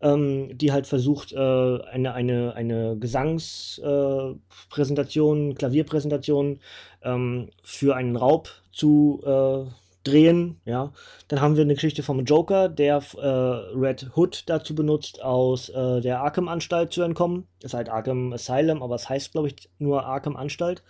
ähm, 0.01 0.57
die 0.57 0.71
halt 0.71 0.87
versucht, 0.87 1.33
äh, 1.33 1.37
eine, 1.37 2.13
eine, 2.13 2.55
eine 2.55 2.97
Gesangspräsentation, 2.97 5.51
äh, 5.51 5.55
Klavierpräsentation 5.55 6.61
ähm, 7.03 7.49
für 7.63 7.95
einen 7.95 8.15
Raub 8.15 8.49
zu 8.71 9.21
äh, 9.25 9.65
drehen, 10.03 10.59
ja. 10.65 10.91
Dann 11.27 11.41
haben 11.41 11.55
wir 11.55 11.63
eine 11.63 11.75
Geschichte 11.75 12.03
vom 12.03 12.23
Joker, 12.23 12.69
der 12.69 13.01
äh, 13.17 13.27
Red 13.27 14.11
Hood 14.15 14.43
dazu 14.47 14.75
benutzt, 14.75 15.21
aus 15.21 15.69
äh, 15.69 16.01
der 16.01 16.21
Arkham-Anstalt 16.21 16.93
zu 16.93 17.01
entkommen. 17.01 17.47
Das 17.59 17.71
ist 17.71 17.75
halt 17.75 17.89
Arkham 17.89 18.33
Asylum, 18.33 18.81
aber 18.81 18.95
es 18.95 19.09
heißt, 19.09 19.33
glaube 19.33 19.49
ich, 19.49 19.69
nur 19.77 20.05
Arkham-Anstalt. 20.05 20.83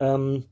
Ähm, 0.00 0.46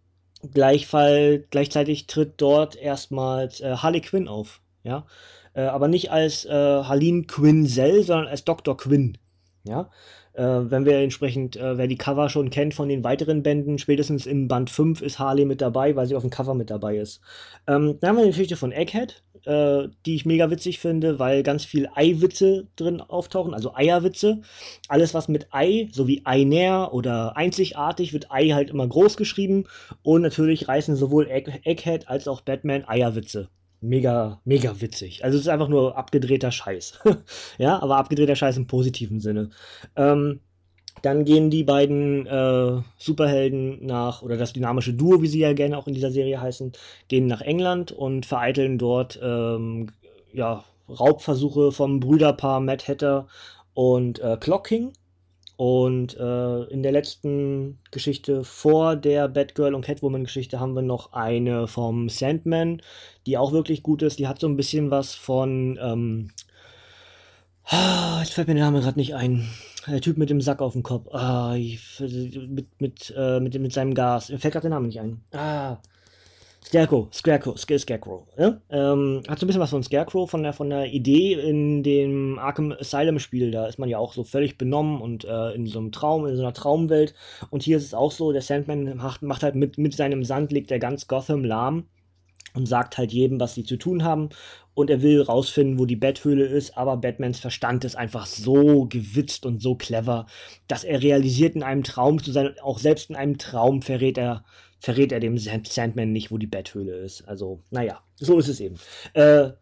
gleichfall, 0.53 1.45
gleichzeitig 1.51 2.07
tritt 2.07 2.35
dort 2.39 2.77
erstmals 2.77 3.61
äh, 3.61 3.77
Harley 3.77 4.01
Quinn 4.01 4.29
auf, 4.29 4.61
ja. 4.85 5.07
Äh, 5.55 5.63
aber 5.63 5.89
nicht 5.89 6.11
als 6.13 6.45
äh, 6.45 6.51
Harleen 6.53 7.27
Quinzel, 7.27 8.05
sondern 8.05 8.29
als 8.29 8.45
Dr. 8.45 8.77
Quinn, 8.77 9.19
ja. 9.65 9.91
Äh, 10.35 10.43
wenn 10.43 10.85
wir 10.85 10.99
entsprechend, 10.99 11.57
äh, 11.57 11.79
wer 11.79 11.87
die 11.87 11.97
Cover 11.97 12.29
schon 12.29 12.51
kennt 12.51 12.75
von 12.75 12.89
den 12.89 13.05
weiteren 13.05 13.43
Bänden, 13.45 13.79
spätestens 13.79 14.27
im 14.27 14.49
Band 14.49 14.69
5 14.69 15.01
ist 15.01 15.21
Harley 15.21 15.45
mit 15.45 15.61
dabei, 15.61 15.95
weil 15.95 16.07
sie 16.07 16.17
auf 16.17 16.23
dem 16.23 16.31
Cover 16.31 16.55
mit 16.55 16.71
dabei 16.71 16.99
ist. 16.99 17.21
Ähm, 17.69 17.99
dann 18.01 18.11
haben 18.11 18.17
wir 18.17 18.23
eine 18.23 18.31
Geschichte 18.33 18.57
von 18.57 18.73
Egghead. 18.73 19.23
äh, 19.47 19.89
die 20.07 20.15
ich 20.15 20.25
mega 20.27 20.51
witzig 20.51 20.79
finde, 20.79 21.19
weil 21.19 21.43
ganz 21.43 21.65
viel 21.65 21.89
Eiwitze 21.95 22.67
drin 22.77 23.01
auftauchen, 23.01 23.55
also 23.55 23.75
Eierwitze. 23.75 24.41
Alles, 24.89 25.15
was 25.15 25.29
mit 25.29 25.49
Ei, 25.53 25.89
so 25.93 26.09
wie 26.09 26.25
Einer 26.25 26.93
oder 26.95 27.37
einzigartig, 27.37 28.13
wird 28.13 28.31
Ei 28.31 28.51
halt 28.51 28.71
immer 28.71 28.89
groß 28.89 29.17
geschrieben. 29.17 29.67
Und 30.03 30.23
natürlich 30.23 30.67
reißen 30.69 30.97
sowohl 30.97 31.29
Egg 31.29 31.51
Egghead 31.65 32.09
als 32.09 32.27
auch 32.27 32.41
Batman 32.41 32.85
Eierwitze. 32.89 33.49
Mega, 33.85 34.41
mega 34.45 34.81
witzig. 34.81 35.25
Also 35.25 35.37
es 35.37 35.43
ist 35.43 35.49
einfach 35.49 35.69
nur 35.69 35.97
abgedrehter 35.97 36.51
Scheiß. 36.51 37.01
ja, 37.59 37.83
aber 37.83 37.97
abgedrehter 37.97 38.35
Scheiß 38.35 38.57
im 38.57 38.67
positiven 38.67 39.21
Sinne. 39.21 39.51
Ähm, 39.95 40.41
dann 41.03 41.27
gehen 41.27 41.51
die 41.51 41.65
beiden 41.65 42.27
äh, 42.27 42.81
Superhelden 42.97 43.85
nach, 43.85 44.23
oder 44.23 44.39
das 44.39 44.55
dynamische 44.55 44.95
Duo, 44.95 45.21
wie 45.21 45.27
sie 45.27 45.41
ja 45.41 45.53
gerne 45.53 45.77
auch 45.77 45.87
in 45.87 45.93
dieser 45.93 46.11
Serie 46.11 46.41
heißen, 46.41 46.73
gehen 47.09 47.27
nach 47.27 47.43
England 47.43 47.93
und 47.93 48.25
vereiteln 48.25 48.79
dort 48.79 49.21
ähm, 49.23 49.89
ja, 50.33 50.65
Raubversuche 50.89 51.73
vom 51.73 52.01
Brüderpaar 52.01 52.61
Matt 52.61 52.89
Hatter 52.89 53.27
und 53.75 54.19
äh, 54.21 54.39
Clock 54.41 54.69
King. 54.69 54.93
Und 55.57 56.17
äh, 56.17 56.63
in 56.65 56.83
der 56.83 56.91
letzten 56.91 57.79
Geschichte 57.93 58.43
vor 58.43 58.97
der 58.97 59.29
Batgirl 59.29 59.75
und 59.75 59.85
Catwoman-Geschichte 59.85 60.59
haben 60.59 60.75
wir 60.75 60.83
noch 60.83 61.13
eine 61.13 61.69
vom 61.69 62.09
Sandman, 62.09 62.83
die 63.27 63.39
auch 63.39 63.53
wirklich 63.53 63.83
gut 63.83 64.03
ist. 64.03 64.19
Die 64.19 64.27
hat 64.27 64.41
so 64.41 64.49
ein 64.49 64.57
bisschen 64.57 64.91
was 64.91 65.15
von. 65.15 65.79
Ähm, 65.81 66.31
ah, 67.67 68.19
jetzt 68.21 68.33
fällt 68.33 68.49
mir 68.49 68.55
der 68.55 68.65
Name 68.65 68.81
gerade 68.81 68.99
nicht 68.99 69.15
ein. 69.15 69.49
Der 69.87 70.01
Typ 70.01 70.17
mit 70.17 70.31
dem 70.31 70.41
Sack 70.41 70.61
auf 70.61 70.73
dem 70.73 70.83
Kopf. 70.83 71.13
Ah, 71.13 71.55
ich, 71.55 72.01
mit, 72.01 72.81
mit, 72.81 73.15
äh, 73.17 73.39
mit, 73.39 73.59
mit 73.61 73.73
seinem 73.73 73.95
Gas. 73.95 74.31
Mir 74.31 74.39
fällt 74.39 74.55
gerade 74.55 74.69
der 74.69 74.71
Name 74.71 74.89
nicht 74.89 75.01
ein. 75.01 75.21
Ah. 75.33 75.79
Scarecrow, 76.75 77.07
Scarecrow, 77.13 77.57
Scarecrow. 77.57 78.27
Ja? 78.37 78.61
Ähm, 78.69 79.23
hat 79.29 79.39
so 79.39 79.45
ein 79.45 79.47
bisschen 79.47 79.61
was 79.61 79.71
von 79.71 79.85
Scarecrow, 79.85 80.29
von 80.29 80.43
der, 80.43 80.53
von 80.53 80.71
der 80.71 80.87
Idee 80.93 81.35
in 81.35 81.85
dem 81.85 82.37
Arkham 82.41 82.73
Asylum 82.73 83.21
Spiel. 83.21 83.53
Da 83.53 83.69
ist 83.69 83.79
man 83.79 83.89
ja 83.89 83.99
auch 83.99 84.13
so 84.13 84.25
völlig 84.25 84.59
benommen 84.59 85.01
und 85.01 85.25
äh, 85.25 85.53
in 85.53 85.69
so 85.69 85.79
einem 85.79 85.93
Traum, 85.93 86.27
in 86.27 86.35
so 86.35 86.43
einer 86.43 86.53
Traumwelt. 86.53 87.15
Und 87.51 87.63
hier 87.63 87.77
ist 87.77 87.85
es 87.85 87.95
auch 87.95 88.11
so, 88.11 88.33
der 88.33 88.43
Sandman 88.43 88.97
macht, 88.97 89.23
macht 89.23 89.45
halt 89.45 89.55
mit, 89.55 89.79
mit 89.79 89.95
seinem 89.95 90.25
Sand, 90.25 90.51
legt 90.51 90.73
er 90.73 90.81
ganz 90.81 91.07
Gotham 91.07 91.45
lahm 91.45 91.85
und 92.55 92.67
sagt 92.67 92.99
halt 92.99 93.13
jedem, 93.13 93.39
was 93.39 93.55
sie 93.55 93.63
zu 93.63 93.77
tun 93.77 94.03
haben 94.03 94.31
und 94.75 94.91
er 94.91 95.01
will 95.01 95.23
rausfinden, 95.23 95.79
wo 95.79 95.87
die 95.87 95.95
Betthöhle 95.95 96.45
ist, 96.45 96.77
aber 96.77 96.97
Batmans 96.97 97.39
Verstand 97.39 97.85
ist 97.85 97.95
einfach 97.95 98.27
so 98.27 98.87
gewitzt 98.87 99.47
und 99.47 99.63
so 99.63 99.77
clever, 99.77 100.27
dass 100.67 100.83
er 100.83 101.03
realisiert, 101.03 101.55
in 101.55 101.63
einem 101.63 101.85
Traum 101.85 102.21
zu 102.21 102.33
sein. 102.33 102.55
Auch 102.61 102.81
selbst 102.81 103.11
in 103.11 103.17
einem 103.17 103.39
Traum 103.39 103.81
verrät 103.81 104.19
er, 104.19 104.45
verrät 104.85 105.13
er 105.13 105.21
dem 105.21 105.39
Sandman 105.39 106.13
nicht, 106.13 106.31
wo 106.31 106.37
die 106.37 106.47
Betthöhle 106.47 106.95
ist. 106.97 107.27
Also, 107.27 107.61
naja, 107.71 108.03
so 108.17 108.39
ist 108.39 108.49
es 108.49 108.61
eben. 108.61 108.79
Äh, 109.15 109.53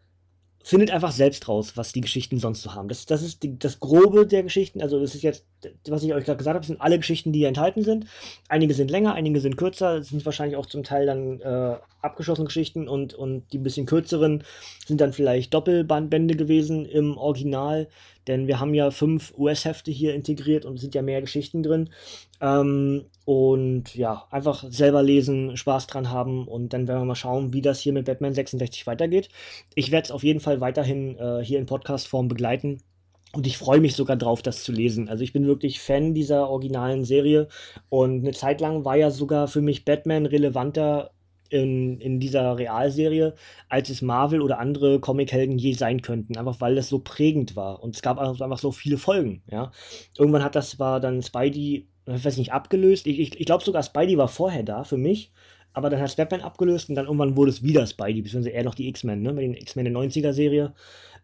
findet 0.61 0.91
einfach 0.91 1.13
selbst 1.13 1.47
raus, 1.47 1.75
was 1.75 1.93
die 1.93 2.01
Geschichten 2.01 2.39
sonst 2.39 2.61
so 2.61 2.73
haben. 2.73 2.89
Das, 2.89 3.05
das 3.05 3.21
ist 3.21 3.41
die, 3.41 3.57
das 3.57 3.79
Grobe 3.79 4.27
der 4.27 4.43
Geschichten. 4.43 4.81
Also, 4.81 4.99
das 4.99 5.15
ist 5.15 5.21
jetzt, 5.21 5.45
was 5.87 6.03
ich 6.03 6.13
euch 6.13 6.25
gerade 6.25 6.37
gesagt 6.37 6.55
habe, 6.55 6.65
sind 6.65 6.81
alle 6.81 6.97
Geschichten, 6.97 7.31
die 7.31 7.39
hier 7.39 7.47
enthalten 7.47 7.85
sind. 7.85 8.05
Einige 8.49 8.73
sind 8.73 8.91
länger, 8.91 9.13
einige 9.13 9.39
sind 9.39 9.55
kürzer. 9.55 9.99
Es 9.99 10.09
sind 10.09 10.25
wahrscheinlich 10.25 10.57
auch 10.57 10.65
zum 10.65 10.83
Teil 10.83 11.05
dann 11.05 11.39
äh, 11.39 11.77
abgeschlossene 12.01 12.47
Geschichten 12.47 12.89
und, 12.89 13.13
und 13.13 13.51
die 13.53 13.59
bisschen 13.59 13.85
kürzeren 13.85 14.43
sind 14.85 14.99
dann 14.99 15.13
vielleicht 15.13 15.53
Doppelbandbände 15.53 16.35
gewesen 16.35 16.85
im 16.85 17.17
Original. 17.17 17.87
Denn 18.27 18.47
wir 18.47 18.59
haben 18.59 18.73
ja 18.73 18.91
fünf 18.91 19.33
US-Hefte 19.37 19.91
hier 19.91 20.13
integriert 20.13 20.65
und 20.65 20.77
sind 20.77 20.95
ja 20.95 21.01
mehr 21.01 21.21
Geschichten 21.21 21.63
drin. 21.63 21.89
Ähm, 22.41 23.05
und 23.25 23.95
ja, 23.95 24.27
einfach 24.31 24.65
selber 24.69 25.03
lesen, 25.03 25.55
Spaß 25.57 25.87
dran 25.87 26.09
haben 26.09 26.47
und 26.47 26.73
dann 26.73 26.87
werden 26.87 27.01
wir 27.01 27.05
mal 27.05 27.15
schauen, 27.15 27.53
wie 27.53 27.61
das 27.61 27.79
hier 27.79 27.93
mit 27.93 28.05
Batman 28.05 28.33
66 28.33 28.85
weitergeht. 28.87 29.29
Ich 29.75 29.91
werde 29.91 30.05
es 30.05 30.11
auf 30.11 30.23
jeden 30.23 30.39
Fall 30.39 30.61
weiterhin 30.61 31.17
äh, 31.17 31.43
hier 31.43 31.59
in 31.59 31.65
Podcast-Form 31.65 32.27
begleiten. 32.27 32.79
Und 33.35 33.47
ich 33.47 33.57
freue 33.57 33.79
mich 33.79 33.95
sogar 33.95 34.15
drauf, 34.15 34.43
das 34.43 34.63
zu 34.63 34.71
lesen. 34.71 35.09
Also 35.09 35.23
ich 35.23 35.33
bin 35.33 35.47
wirklich 35.47 35.79
Fan 35.79 36.13
dieser 36.13 36.49
originalen 36.49 37.03
Serie. 37.03 37.47
Und 37.89 38.19
eine 38.19 38.31
Zeit 38.31 38.61
lang 38.61 38.85
war 38.85 38.95
ja 38.95 39.09
sogar 39.09 39.47
für 39.47 39.61
mich 39.61 39.85
Batman 39.85 40.27
relevanter 40.27 41.11
in, 41.53 41.99
in 41.99 42.19
dieser 42.19 42.57
Realserie, 42.57 43.35
als 43.69 43.89
es 43.89 44.01
Marvel 44.01 44.41
oder 44.41 44.59
andere 44.59 44.99
Comichelden 44.99 45.57
je 45.57 45.73
sein 45.73 46.01
könnten. 46.01 46.37
Einfach 46.37 46.59
weil 46.59 46.75
das 46.75 46.89
so 46.89 46.99
prägend 46.99 47.55
war. 47.55 47.81
Und 47.83 47.95
es 47.95 48.01
gab 48.01 48.19
einfach 48.19 48.57
so 48.59 48.71
viele 48.71 48.97
Folgen. 48.97 49.43
Ja? 49.49 49.71
Irgendwann 50.17 50.43
hat 50.43 50.55
das 50.55 50.79
war 50.79 50.99
dann 50.99 51.21
Spidey 51.21 51.87
ich 52.05 52.25
weiß 52.25 52.37
nicht, 52.37 52.51
abgelöst. 52.51 53.07
Ich, 53.07 53.19
ich, 53.19 53.39
ich 53.39 53.45
glaube 53.45 53.63
sogar 53.63 53.83
Spidey 53.83 54.17
war 54.17 54.27
vorher 54.27 54.63
da 54.63 54.83
für 54.83 54.97
mich, 54.97 55.31
aber 55.73 55.89
dann 55.89 56.01
hat 56.01 56.15
Batman 56.15 56.41
abgelöst 56.41 56.89
und 56.89 56.95
dann 56.95 57.05
irgendwann 57.05 57.37
wurde 57.37 57.51
es 57.51 57.63
wieder 57.63 57.85
Spidey, 57.87 58.21
beziehungsweise 58.21 58.55
eher 58.55 58.63
noch 58.63 58.75
die 58.75 58.87
X-Men, 58.89 59.21
ne, 59.21 59.33
mit 59.33 59.43
den 59.43 59.53
X-Men 59.53 59.85
der 59.85 59.93
90er-Serie. 59.93 60.73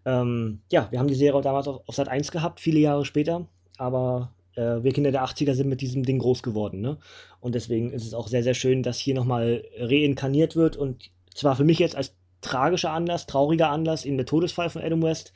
Ähm, 0.05 0.61
ja, 0.71 0.87
wir 0.91 0.99
haben 0.99 1.07
die 1.07 1.15
Serie 1.15 1.41
damals 1.41 1.67
auf, 1.67 1.81
auf 1.85 1.95
Sat 1.95 2.07
1 2.07 2.31
gehabt, 2.31 2.59
viele 2.59 2.79
Jahre 2.79 3.05
später, 3.05 3.47
aber 3.77 4.31
äh, 4.55 4.83
wir 4.83 4.91
Kinder 4.91 5.11
der 5.11 5.23
80er 5.23 5.53
sind 5.53 5.69
mit 5.69 5.81
diesem 5.81 6.03
Ding 6.03 6.19
groß 6.19 6.43
geworden, 6.43 6.81
ne? 6.81 6.97
Und 7.39 7.55
deswegen 7.55 7.91
ist 7.91 8.05
es 8.05 8.13
auch 8.13 8.27
sehr, 8.27 8.43
sehr 8.43 8.53
schön, 8.53 8.83
dass 8.83 8.99
hier 8.99 9.15
nochmal 9.15 9.63
reinkarniert 9.77 10.55
wird 10.55 10.77
und 10.77 11.11
zwar 11.33 11.55
für 11.55 11.63
mich 11.63 11.79
jetzt 11.79 11.95
als 11.95 12.15
tragischer 12.41 12.91
Anlass, 12.91 13.27
trauriger 13.27 13.69
Anlass 13.69 14.05
in 14.05 14.17
der 14.17 14.25
Todesfall 14.25 14.69
von 14.69 14.81
Adam 14.81 15.01
West, 15.01 15.33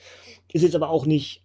ist 0.51 0.63
jetzt 0.63 0.75
aber 0.75 0.89
auch 0.89 1.05
nicht 1.05 1.43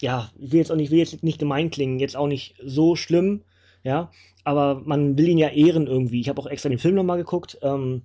ja, 0.00 0.30
ich 0.38 0.52
will 0.52 0.58
jetzt 0.58 0.72
auch 0.72 0.76
nicht, 0.76 0.90
will 0.90 0.98
jetzt 0.98 1.22
nicht 1.22 1.38
gemein 1.38 1.70
klingen, 1.70 1.98
jetzt 1.98 2.16
auch 2.16 2.26
nicht 2.26 2.54
so 2.62 2.96
schlimm, 2.96 3.42
ja, 3.82 4.10
aber 4.44 4.82
man 4.84 5.16
will 5.16 5.28
ihn 5.28 5.38
ja 5.38 5.48
ehren 5.48 5.86
irgendwie. 5.86 6.20
Ich 6.20 6.28
habe 6.28 6.40
auch 6.40 6.46
extra 6.46 6.68
den 6.68 6.78
Film 6.78 6.94
nochmal 6.94 7.18
geguckt. 7.18 7.58
Ähm, 7.62 8.02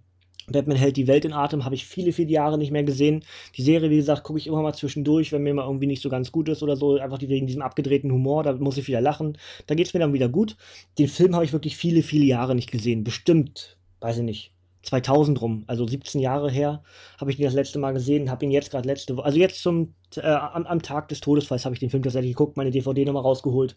Batman 0.51 0.77
hält 0.77 0.97
die 0.97 1.07
Welt 1.07 1.25
in 1.25 1.33
Atem, 1.33 1.65
habe 1.65 1.75
ich 1.75 1.85
viele, 1.85 2.11
viele 2.11 2.31
Jahre 2.31 2.57
nicht 2.57 2.71
mehr 2.71 2.83
gesehen. 2.83 3.23
Die 3.55 3.61
Serie, 3.61 3.89
wie 3.89 3.97
gesagt, 3.97 4.23
gucke 4.23 4.39
ich 4.39 4.47
immer 4.47 4.61
mal 4.61 4.73
zwischendurch, 4.73 5.31
wenn 5.31 5.43
mir 5.43 5.53
mal 5.53 5.65
irgendwie 5.65 5.87
nicht 5.87 6.01
so 6.01 6.09
ganz 6.09 6.31
gut 6.31 6.49
ist 6.49 6.63
oder 6.63 6.75
so, 6.75 6.97
einfach 6.97 7.21
wegen 7.21 7.47
diesem 7.47 7.61
abgedrehten 7.61 8.11
Humor, 8.11 8.43
da 8.43 8.53
muss 8.53 8.77
ich 8.77 8.87
wieder 8.87 9.01
lachen. 9.01 9.37
Da 9.67 9.75
geht 9.75 9.87
es 9.87 9.93
mir 9.93 9.99
dann 9.99 10.13
wieder 10.13 10.29
gut. 10.29 10.57
Den 10.97 11.07
Film 11.07 11.35
habe 11.35 11.45
ich 11.45 11.53
wirklich 11.53 11.77
viele, 11.77 12.03
viele 12.03 12.25
Jahre 12.25 12.55
nicht 12.55 12.71
gesehen. 12.71 13.03
Bestimmt, 13.03 13.77
weiß 13.99 14.17
ich 14.17 14.23
nicht, 14.23 14.53
2000 14.83 15.39
rum, 15.41 15.63
also 15.67 15.85
17 15.85 16.19
Jahre 16.21 16.49
her, 16.49 16.83
habe 17.19 17.29
ich 17.29 17.37
den 17.37 17.45
das 17.45 17.53
letzte 17.53 17.79
Mal 17.79 17.91
gesehen, 17.93 18.31
habe 18.31 18.45
ihn 18.45 18.51
jetzt 18.51 18.71
gerade 18.71 18.87
letzte 18.87 19.15
Woche, 19.15 19.25
also 19.25 19.37
jetzt 19.37 19.61
zum, 19.61 19.93
äh, 20.15 20.21
am, 20.21 20.65
am, 20.65 20.81
Tag 20.81 21.07
des 21.09 21.19
Todesfalls 21.19 21.65
habe 21.65 21.75
ich 21.75 21.79
den 21.79 21.91
Film 21.91 22.01
tatsächlich 22.01 22.31
geguckt, 22.31 22.57
meine 22.57 22.71
DVD 22.71 23.05
nochmal 23.05 23.21
rausgeholt 23.21 23.75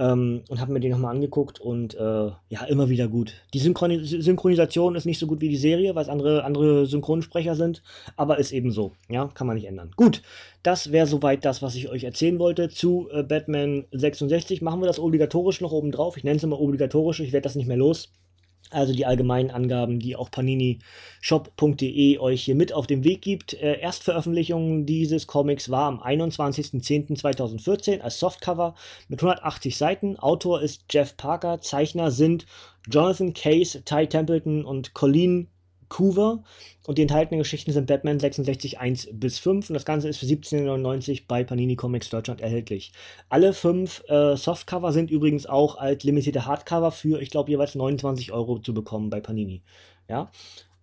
ähm, 0.00 0.42
und 0.48 0.60
habe 0.60 0.72
mir 0.72 0.80
den 0.80 0.90
nochmal 0.90 1.14
angeguckt 1.14 1.60
und 1.60 1.94
äh, 1.94 1.98
ja, 2.48 2.64
immer 2.68 2.88
wieder 2.88 3.06
gut. 3.06 3.34
Die 3.52 3.58
Synchron 3.58 4.02
Synchronisation 4.02 4.96
ist 4.96 5.04
nicht 5.04 5.18
so 5.18 5.26
gut 5.26 5.42
wie 5.42 5.50
die 5.50 5.56
Serie, 5.56 5.94
weil 5.94 6.02
es 6.02 6.08
andere, 6.08 6.42
andere 6.44 6.86
Synchronsprecher 6.86 7.54
sind, 7.54 7.82
aber 8.16 8.38
ist 8.38 8.52
eben 8.52 8.72
so, 8.72 8.92
ja, 9.08 9.28
kann 9.34 9.46
man 9.46 9.56
nicht 9.56 9.66
ändern. 9.66 9.92
Gut, 9.96 10.22
das 10.62 10.90
wäre 10.90 11.06
soweit 11.06 11.44
das, 11.44 11.60
was 11.60 11.74
ich 11.74 11.90
euch 11.90 12.04
erzählen 12.04 12.38
wollte 12.38 12.70
zu 12.70 13.08
äh, 13.12 13.22
Batman 13.22 13.84
66. 13.92 14.62
Machen 14.62 14.80
wir 14.80 14.86
das 14.86 14.98
obligatorisch 14.98 15.60
noch 15.60 15.72
oben 15.72 15.92
drauf, 15.92 16.16
ich 16.16 16.24
nenne 16.24 16.38
es 16.38 16.42
immer 16.42 16.60
obligatorisch, 16.60 17.20
ich 17.20 17.32
werde 17.32 17.44
das 17.44 17.54
nicht 17.54 17.68
mehr 17.68 17.76
los. 17.76 18.10
Also 18.70 18.92
die 18.92 19.04
allgemeinen 19.04 19.50
Angaben, 19.50 19.98
die 19.98 20.14
auch 20.14 20.30
paninishop.de 20.30 22.18
euch 22.18 22.42
hier 22.42 22.54
mit 22.54 22.72
auf 22.72 22.86
den 22.86 23.02
Weg 23.02 23.22
gibt. 23.22 23.54
Äh, 23.54 23.80
Erstveröffentlichung 23.80 24.86
dieses 24.86 25.26
Comics 25.26 25.70
war 25.70 25.88
am 25.88 26.00
21.10.2014 26.00 28.00
als 28.00 28.20
Softcover 28.20 28.76
mit 29.08 29.20
180 29.20 29.76
Seiten. 29.76 30.16
Autor 30.18 30.62
ist 30.62 30.84
Jeff 30.90 31.16
Parker, 31.16 31.60
Zeichner 31.60 32.12
sind 32.12 32.46
Jonathan 32.88 33.34
Case, 33.34 33.82
Ty 33.82 34.06
Templeton 34.06 34.64
und 34.64 34.94
Colleen 34.94 35.48
Coover. 35.90 36.42
Und 36.86 36.96
die 36.96 37.02
enthaltenen 37.02 37.40
Geschichten 37.40 37.72
sind 37.72 37.86
Batman 37.86 38.18
66 38.18 38.80
1 38.80 39.10
bis 39.12 39.38
5 39.38 39.68
und 39.68 39.74
das 39.74 39.84
Ganze 39.84 40.08
ist 40.08 40.16
für 40.16 40.26
17,99 40.26 41.24
bei 41.28 41.44
Panini 41.44 41.76
Comics 41.76 42.08
Deutschland 42.08 42.40
erhältlich. 42.40 42.92
Alle 43.28 43.52
fünf 43.52 44.02
äh, 44.08 44.36
Softcover 44.36 44.92
sind 44.92 45.10
übrigens 45.10 45.44
auch 45.44 45.76
als 45.76 46.02
limitierte 46.02 46.46
Hardcover 46.46 46.90
für, 46.90 47.20
ich 47.20 47.30
glaube, 47.30 47.50
jeweils 47.50 47.74
29 47.74 48.32
Euro 48.32 48.58
zu 48.58 48.72
bekommen 48.72 49.10
bei 49.10 49.20
Panini. 49.20 49.62
Ja. 50.08 50.30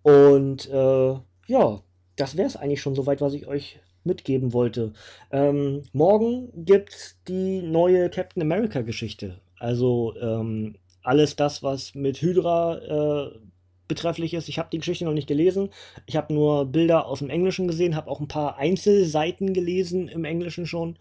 Und 0.02 0.70
äh, 0.70 1.16
ja, 1.48 1.82
das 2.16 2.36
wäre 2.36 2.46
es 2.46 2.56
eigentlich 2.56 2.80
schon 2.80 2.94
soweit, 2.94 3.20
was 3.20 3.34
ich 3.34 3.48
euch 3.48 3.80
mitgeben 4.04 4.52
wollte. 4.52 4.92
Ähm, 5.30 5.82
morgen 5.92 6.64
gibt 6.64 6.94
es 6.94 7.16
die 7.26 7.62
neue 7.62 8.08
Captain 8.10 8.42
America 8.42 8.82
Geschichte. 8.82 9.40
Also 9.58 10.14
ähm, 10.20 10.76
alles 11.02 11.36
das, 11.36 11.62
was 11.62 11.94
mit 11.94 12.20
Hydra 12.20 12.78
äh, 12.78 13.38
betrefflich 13.88 14.34
ist. 14.34 14.48
Ich 14.48 14.58
habe 14.58 14.68
die 14.70 14.78
Geschichte 14.78 15.04
noch 15.04 15.12
nicht 15.12 15.28
gelesen. 15.28 15.70
Ich 16.06 16.16
habe 16.16 16.32
nur 16.32 16.66
Bilder 16.66 17.06
aus 17.06 17.18
dem 17.20 17.30
Englischen 17.30 17.66
gesehen, 17.66 17.96
habe 17.96 18.10
auch 18.10 18.20
ein 18.20 18.28
paar 18.28 18.58
Einzelseiten 18.58 19.54
gelesen 19.54 20.08
im 20.08 20.24
Englischen 20.24 20.66
schon 20.66 20.98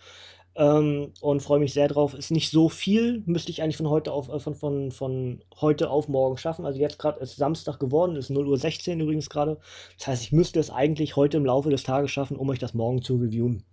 ähm, 0.57 1.11
und 1.21 1.41
freue 1.41 1.59
mich 1.59 1.73
sehr 1.73 1.87
drauf. 1.87 2.13
Ist 2.13 2.31
nicht 2.31 2.49
so 2.49 2.67
viel, 2.67 3.21
müsste 3.25 3.51
ich 3.51 3.61
eigentlich 3.61 3.77
von 3.77 3.89
heute 3.89 4.11
auf 4.11 4.29
äh, 4.29 4.39
von, 4.39 4.55
von, 4.55 4.91
von 4.91 5.43
heute 5.61 5.89
auf 5.89 6.07
morgen 6.07 6.37
schaffen. 6.37 6.65
Also 6.65 6.79
jetzt 6.79 6.97
gerade 6.99 7.19
ist 7.19 7.35
Samstag 7.35 7.79
geworden, 7.79 8.15
ist 8.15 8.31
0.16 8.31 8.95
Uhr 8.95 9.03
übrigens 9.03 9.29
gerade. 9.29 9.59
Das 9.97 10.07
heißt, 10.07 10.23
ich 10.23 10.31
müsste 10.31 10.59
es 10.59 10.71
eigentlich 10.71 11.15
heute 11.15 11.37
im 11.37 11.45
Laufe 11.45 11.69
des 11.69 11.83
Tages 11.83 12.11
schaffen, 12.11 12.37
um 12.37 12.49
euch 12.49 12.59
das 12.59 12.73
morgen 12.73 13.01
zu 13.01 13.15
reviewen. 13.17 13.63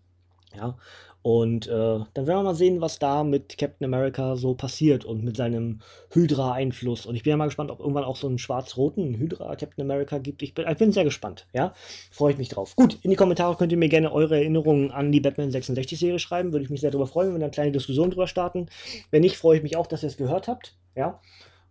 Ja, 0.55 0.77
und 1.25 1.69
äh, 1.69 1.71
dann 1.71 2.27
werden 2.27 2.41
wir 2.41 2.43
mal 2.43 2.55
sehen, 2.55 2.83
was 2.83 2.99
da 2.99 3.25
mit 3.25 3.57
Captain 3.57 3.87
America 3.87 4.37
so 4.37 4.55
passiert 4.55 5.07
und 5.07 5.25
mit 5.25 5.39
seinem 5.39 5.81
Hydra-Einfluss. 6.11 7.07
Und 7.07 7.15
ich 7.15 7.23
bin 7.23 7.31
ja 7.31 7.39
mal 7.39 7.47
gespannt, 7.47 7.71
ob 7.71 7.81
irgendwann 7.81 8.05
auch 8.05 8.17
so 8.17 8.27
einen 8.27 8.37
schwarz-roten 8.37 9.15
Hydra 9.15 9.57
Captain 9.57 9.91
America 9.91 10.19
gibt. 10.19 10.43
Ich 10.43 10.53
bin, 10.53 10.69
ich 10.69 10.77
bin 10.77 10.93
sehr 10.93 11.05
gespannt, 11.05 11.47
ja. 11.55 11.73
Freue 12.11 12.33
ich 12.33 12.39
mich 12.39 12.51
drauf. 12.51 12.77
Gut, 12.77 12.99
in 13.01 13.09
die 13.09 13.17
Kommentare 13.17 13.57
könnt 13.57 13.73
ihr 13.73 13.79
mir 13.79 13.89
gerne 13.89 14.13
eure 14.13 14.37
Erinnerungen 14.37 14.91
an 14.91 15.13
die 15.13 15.21
Batman 15.21 15.49
66-Serie 15.49 16.19
schreiben. 16.19 16.53
Würde 16.53 16.65
ich 16.65 16.71
mich 16.71 16.83
sehr 16.83 16.91
darüber 16.91 17.07
freuen, 17.07 17.29
wenn 17.29 17.41
wir 17.41 17.45
eine 17.45 17.51
kleine 17.51 17.73
Diskussion 17.73 18.11
drüber 18.11 18.27
starten. 18.27 18.67
Wenn 19.11 19.23
nicht, 19.23 19.39
freue 19.39 19.57
ich 19.57 19.63
mich 19.63 19.79
auch, 19.79 19.87
dass 19.87 20.03
ihr 20.03 20.09
es 20.09 20.19
gehört 20.19 20.47
habt, 20.47 20.77
ja. 20.95 21.23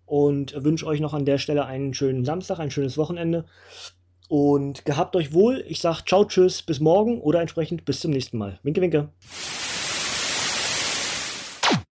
Und 0.08 0.56
wünsche 0.64 0.88
euch 0.88 1.00
noch 1.00 1.14
an 1.14 1.26
der 1.26 1.38
Stelle 1.38 1.68
einen 1.68 1.94
schönen 1.94 2.26
Samstag, 2.26 2.58
ein 2.58 2.72
schönes 2.72 2.98
Wochenende. 2.98 3.46
Und 4.30 4.86
gehabt 4.86 5.16
euch 5.16 5.34
wohl. 5.34 5.64
Ich 5.68 5.80
sage 5.80 6.04
ciao, 6.06 6.26
tschüss, 6.26 6.62
bis 6.62 6.80
morgen 6.80 7.22
oder 7.22 7.42
entsprechend 7.42 7.86
bis 7.86 8.00
zum 8.00 8.12
nächsten 8.12 8.38
Mal. 8.38 8.60
Winke, 8.64 8.82
winke. 8.82 9.10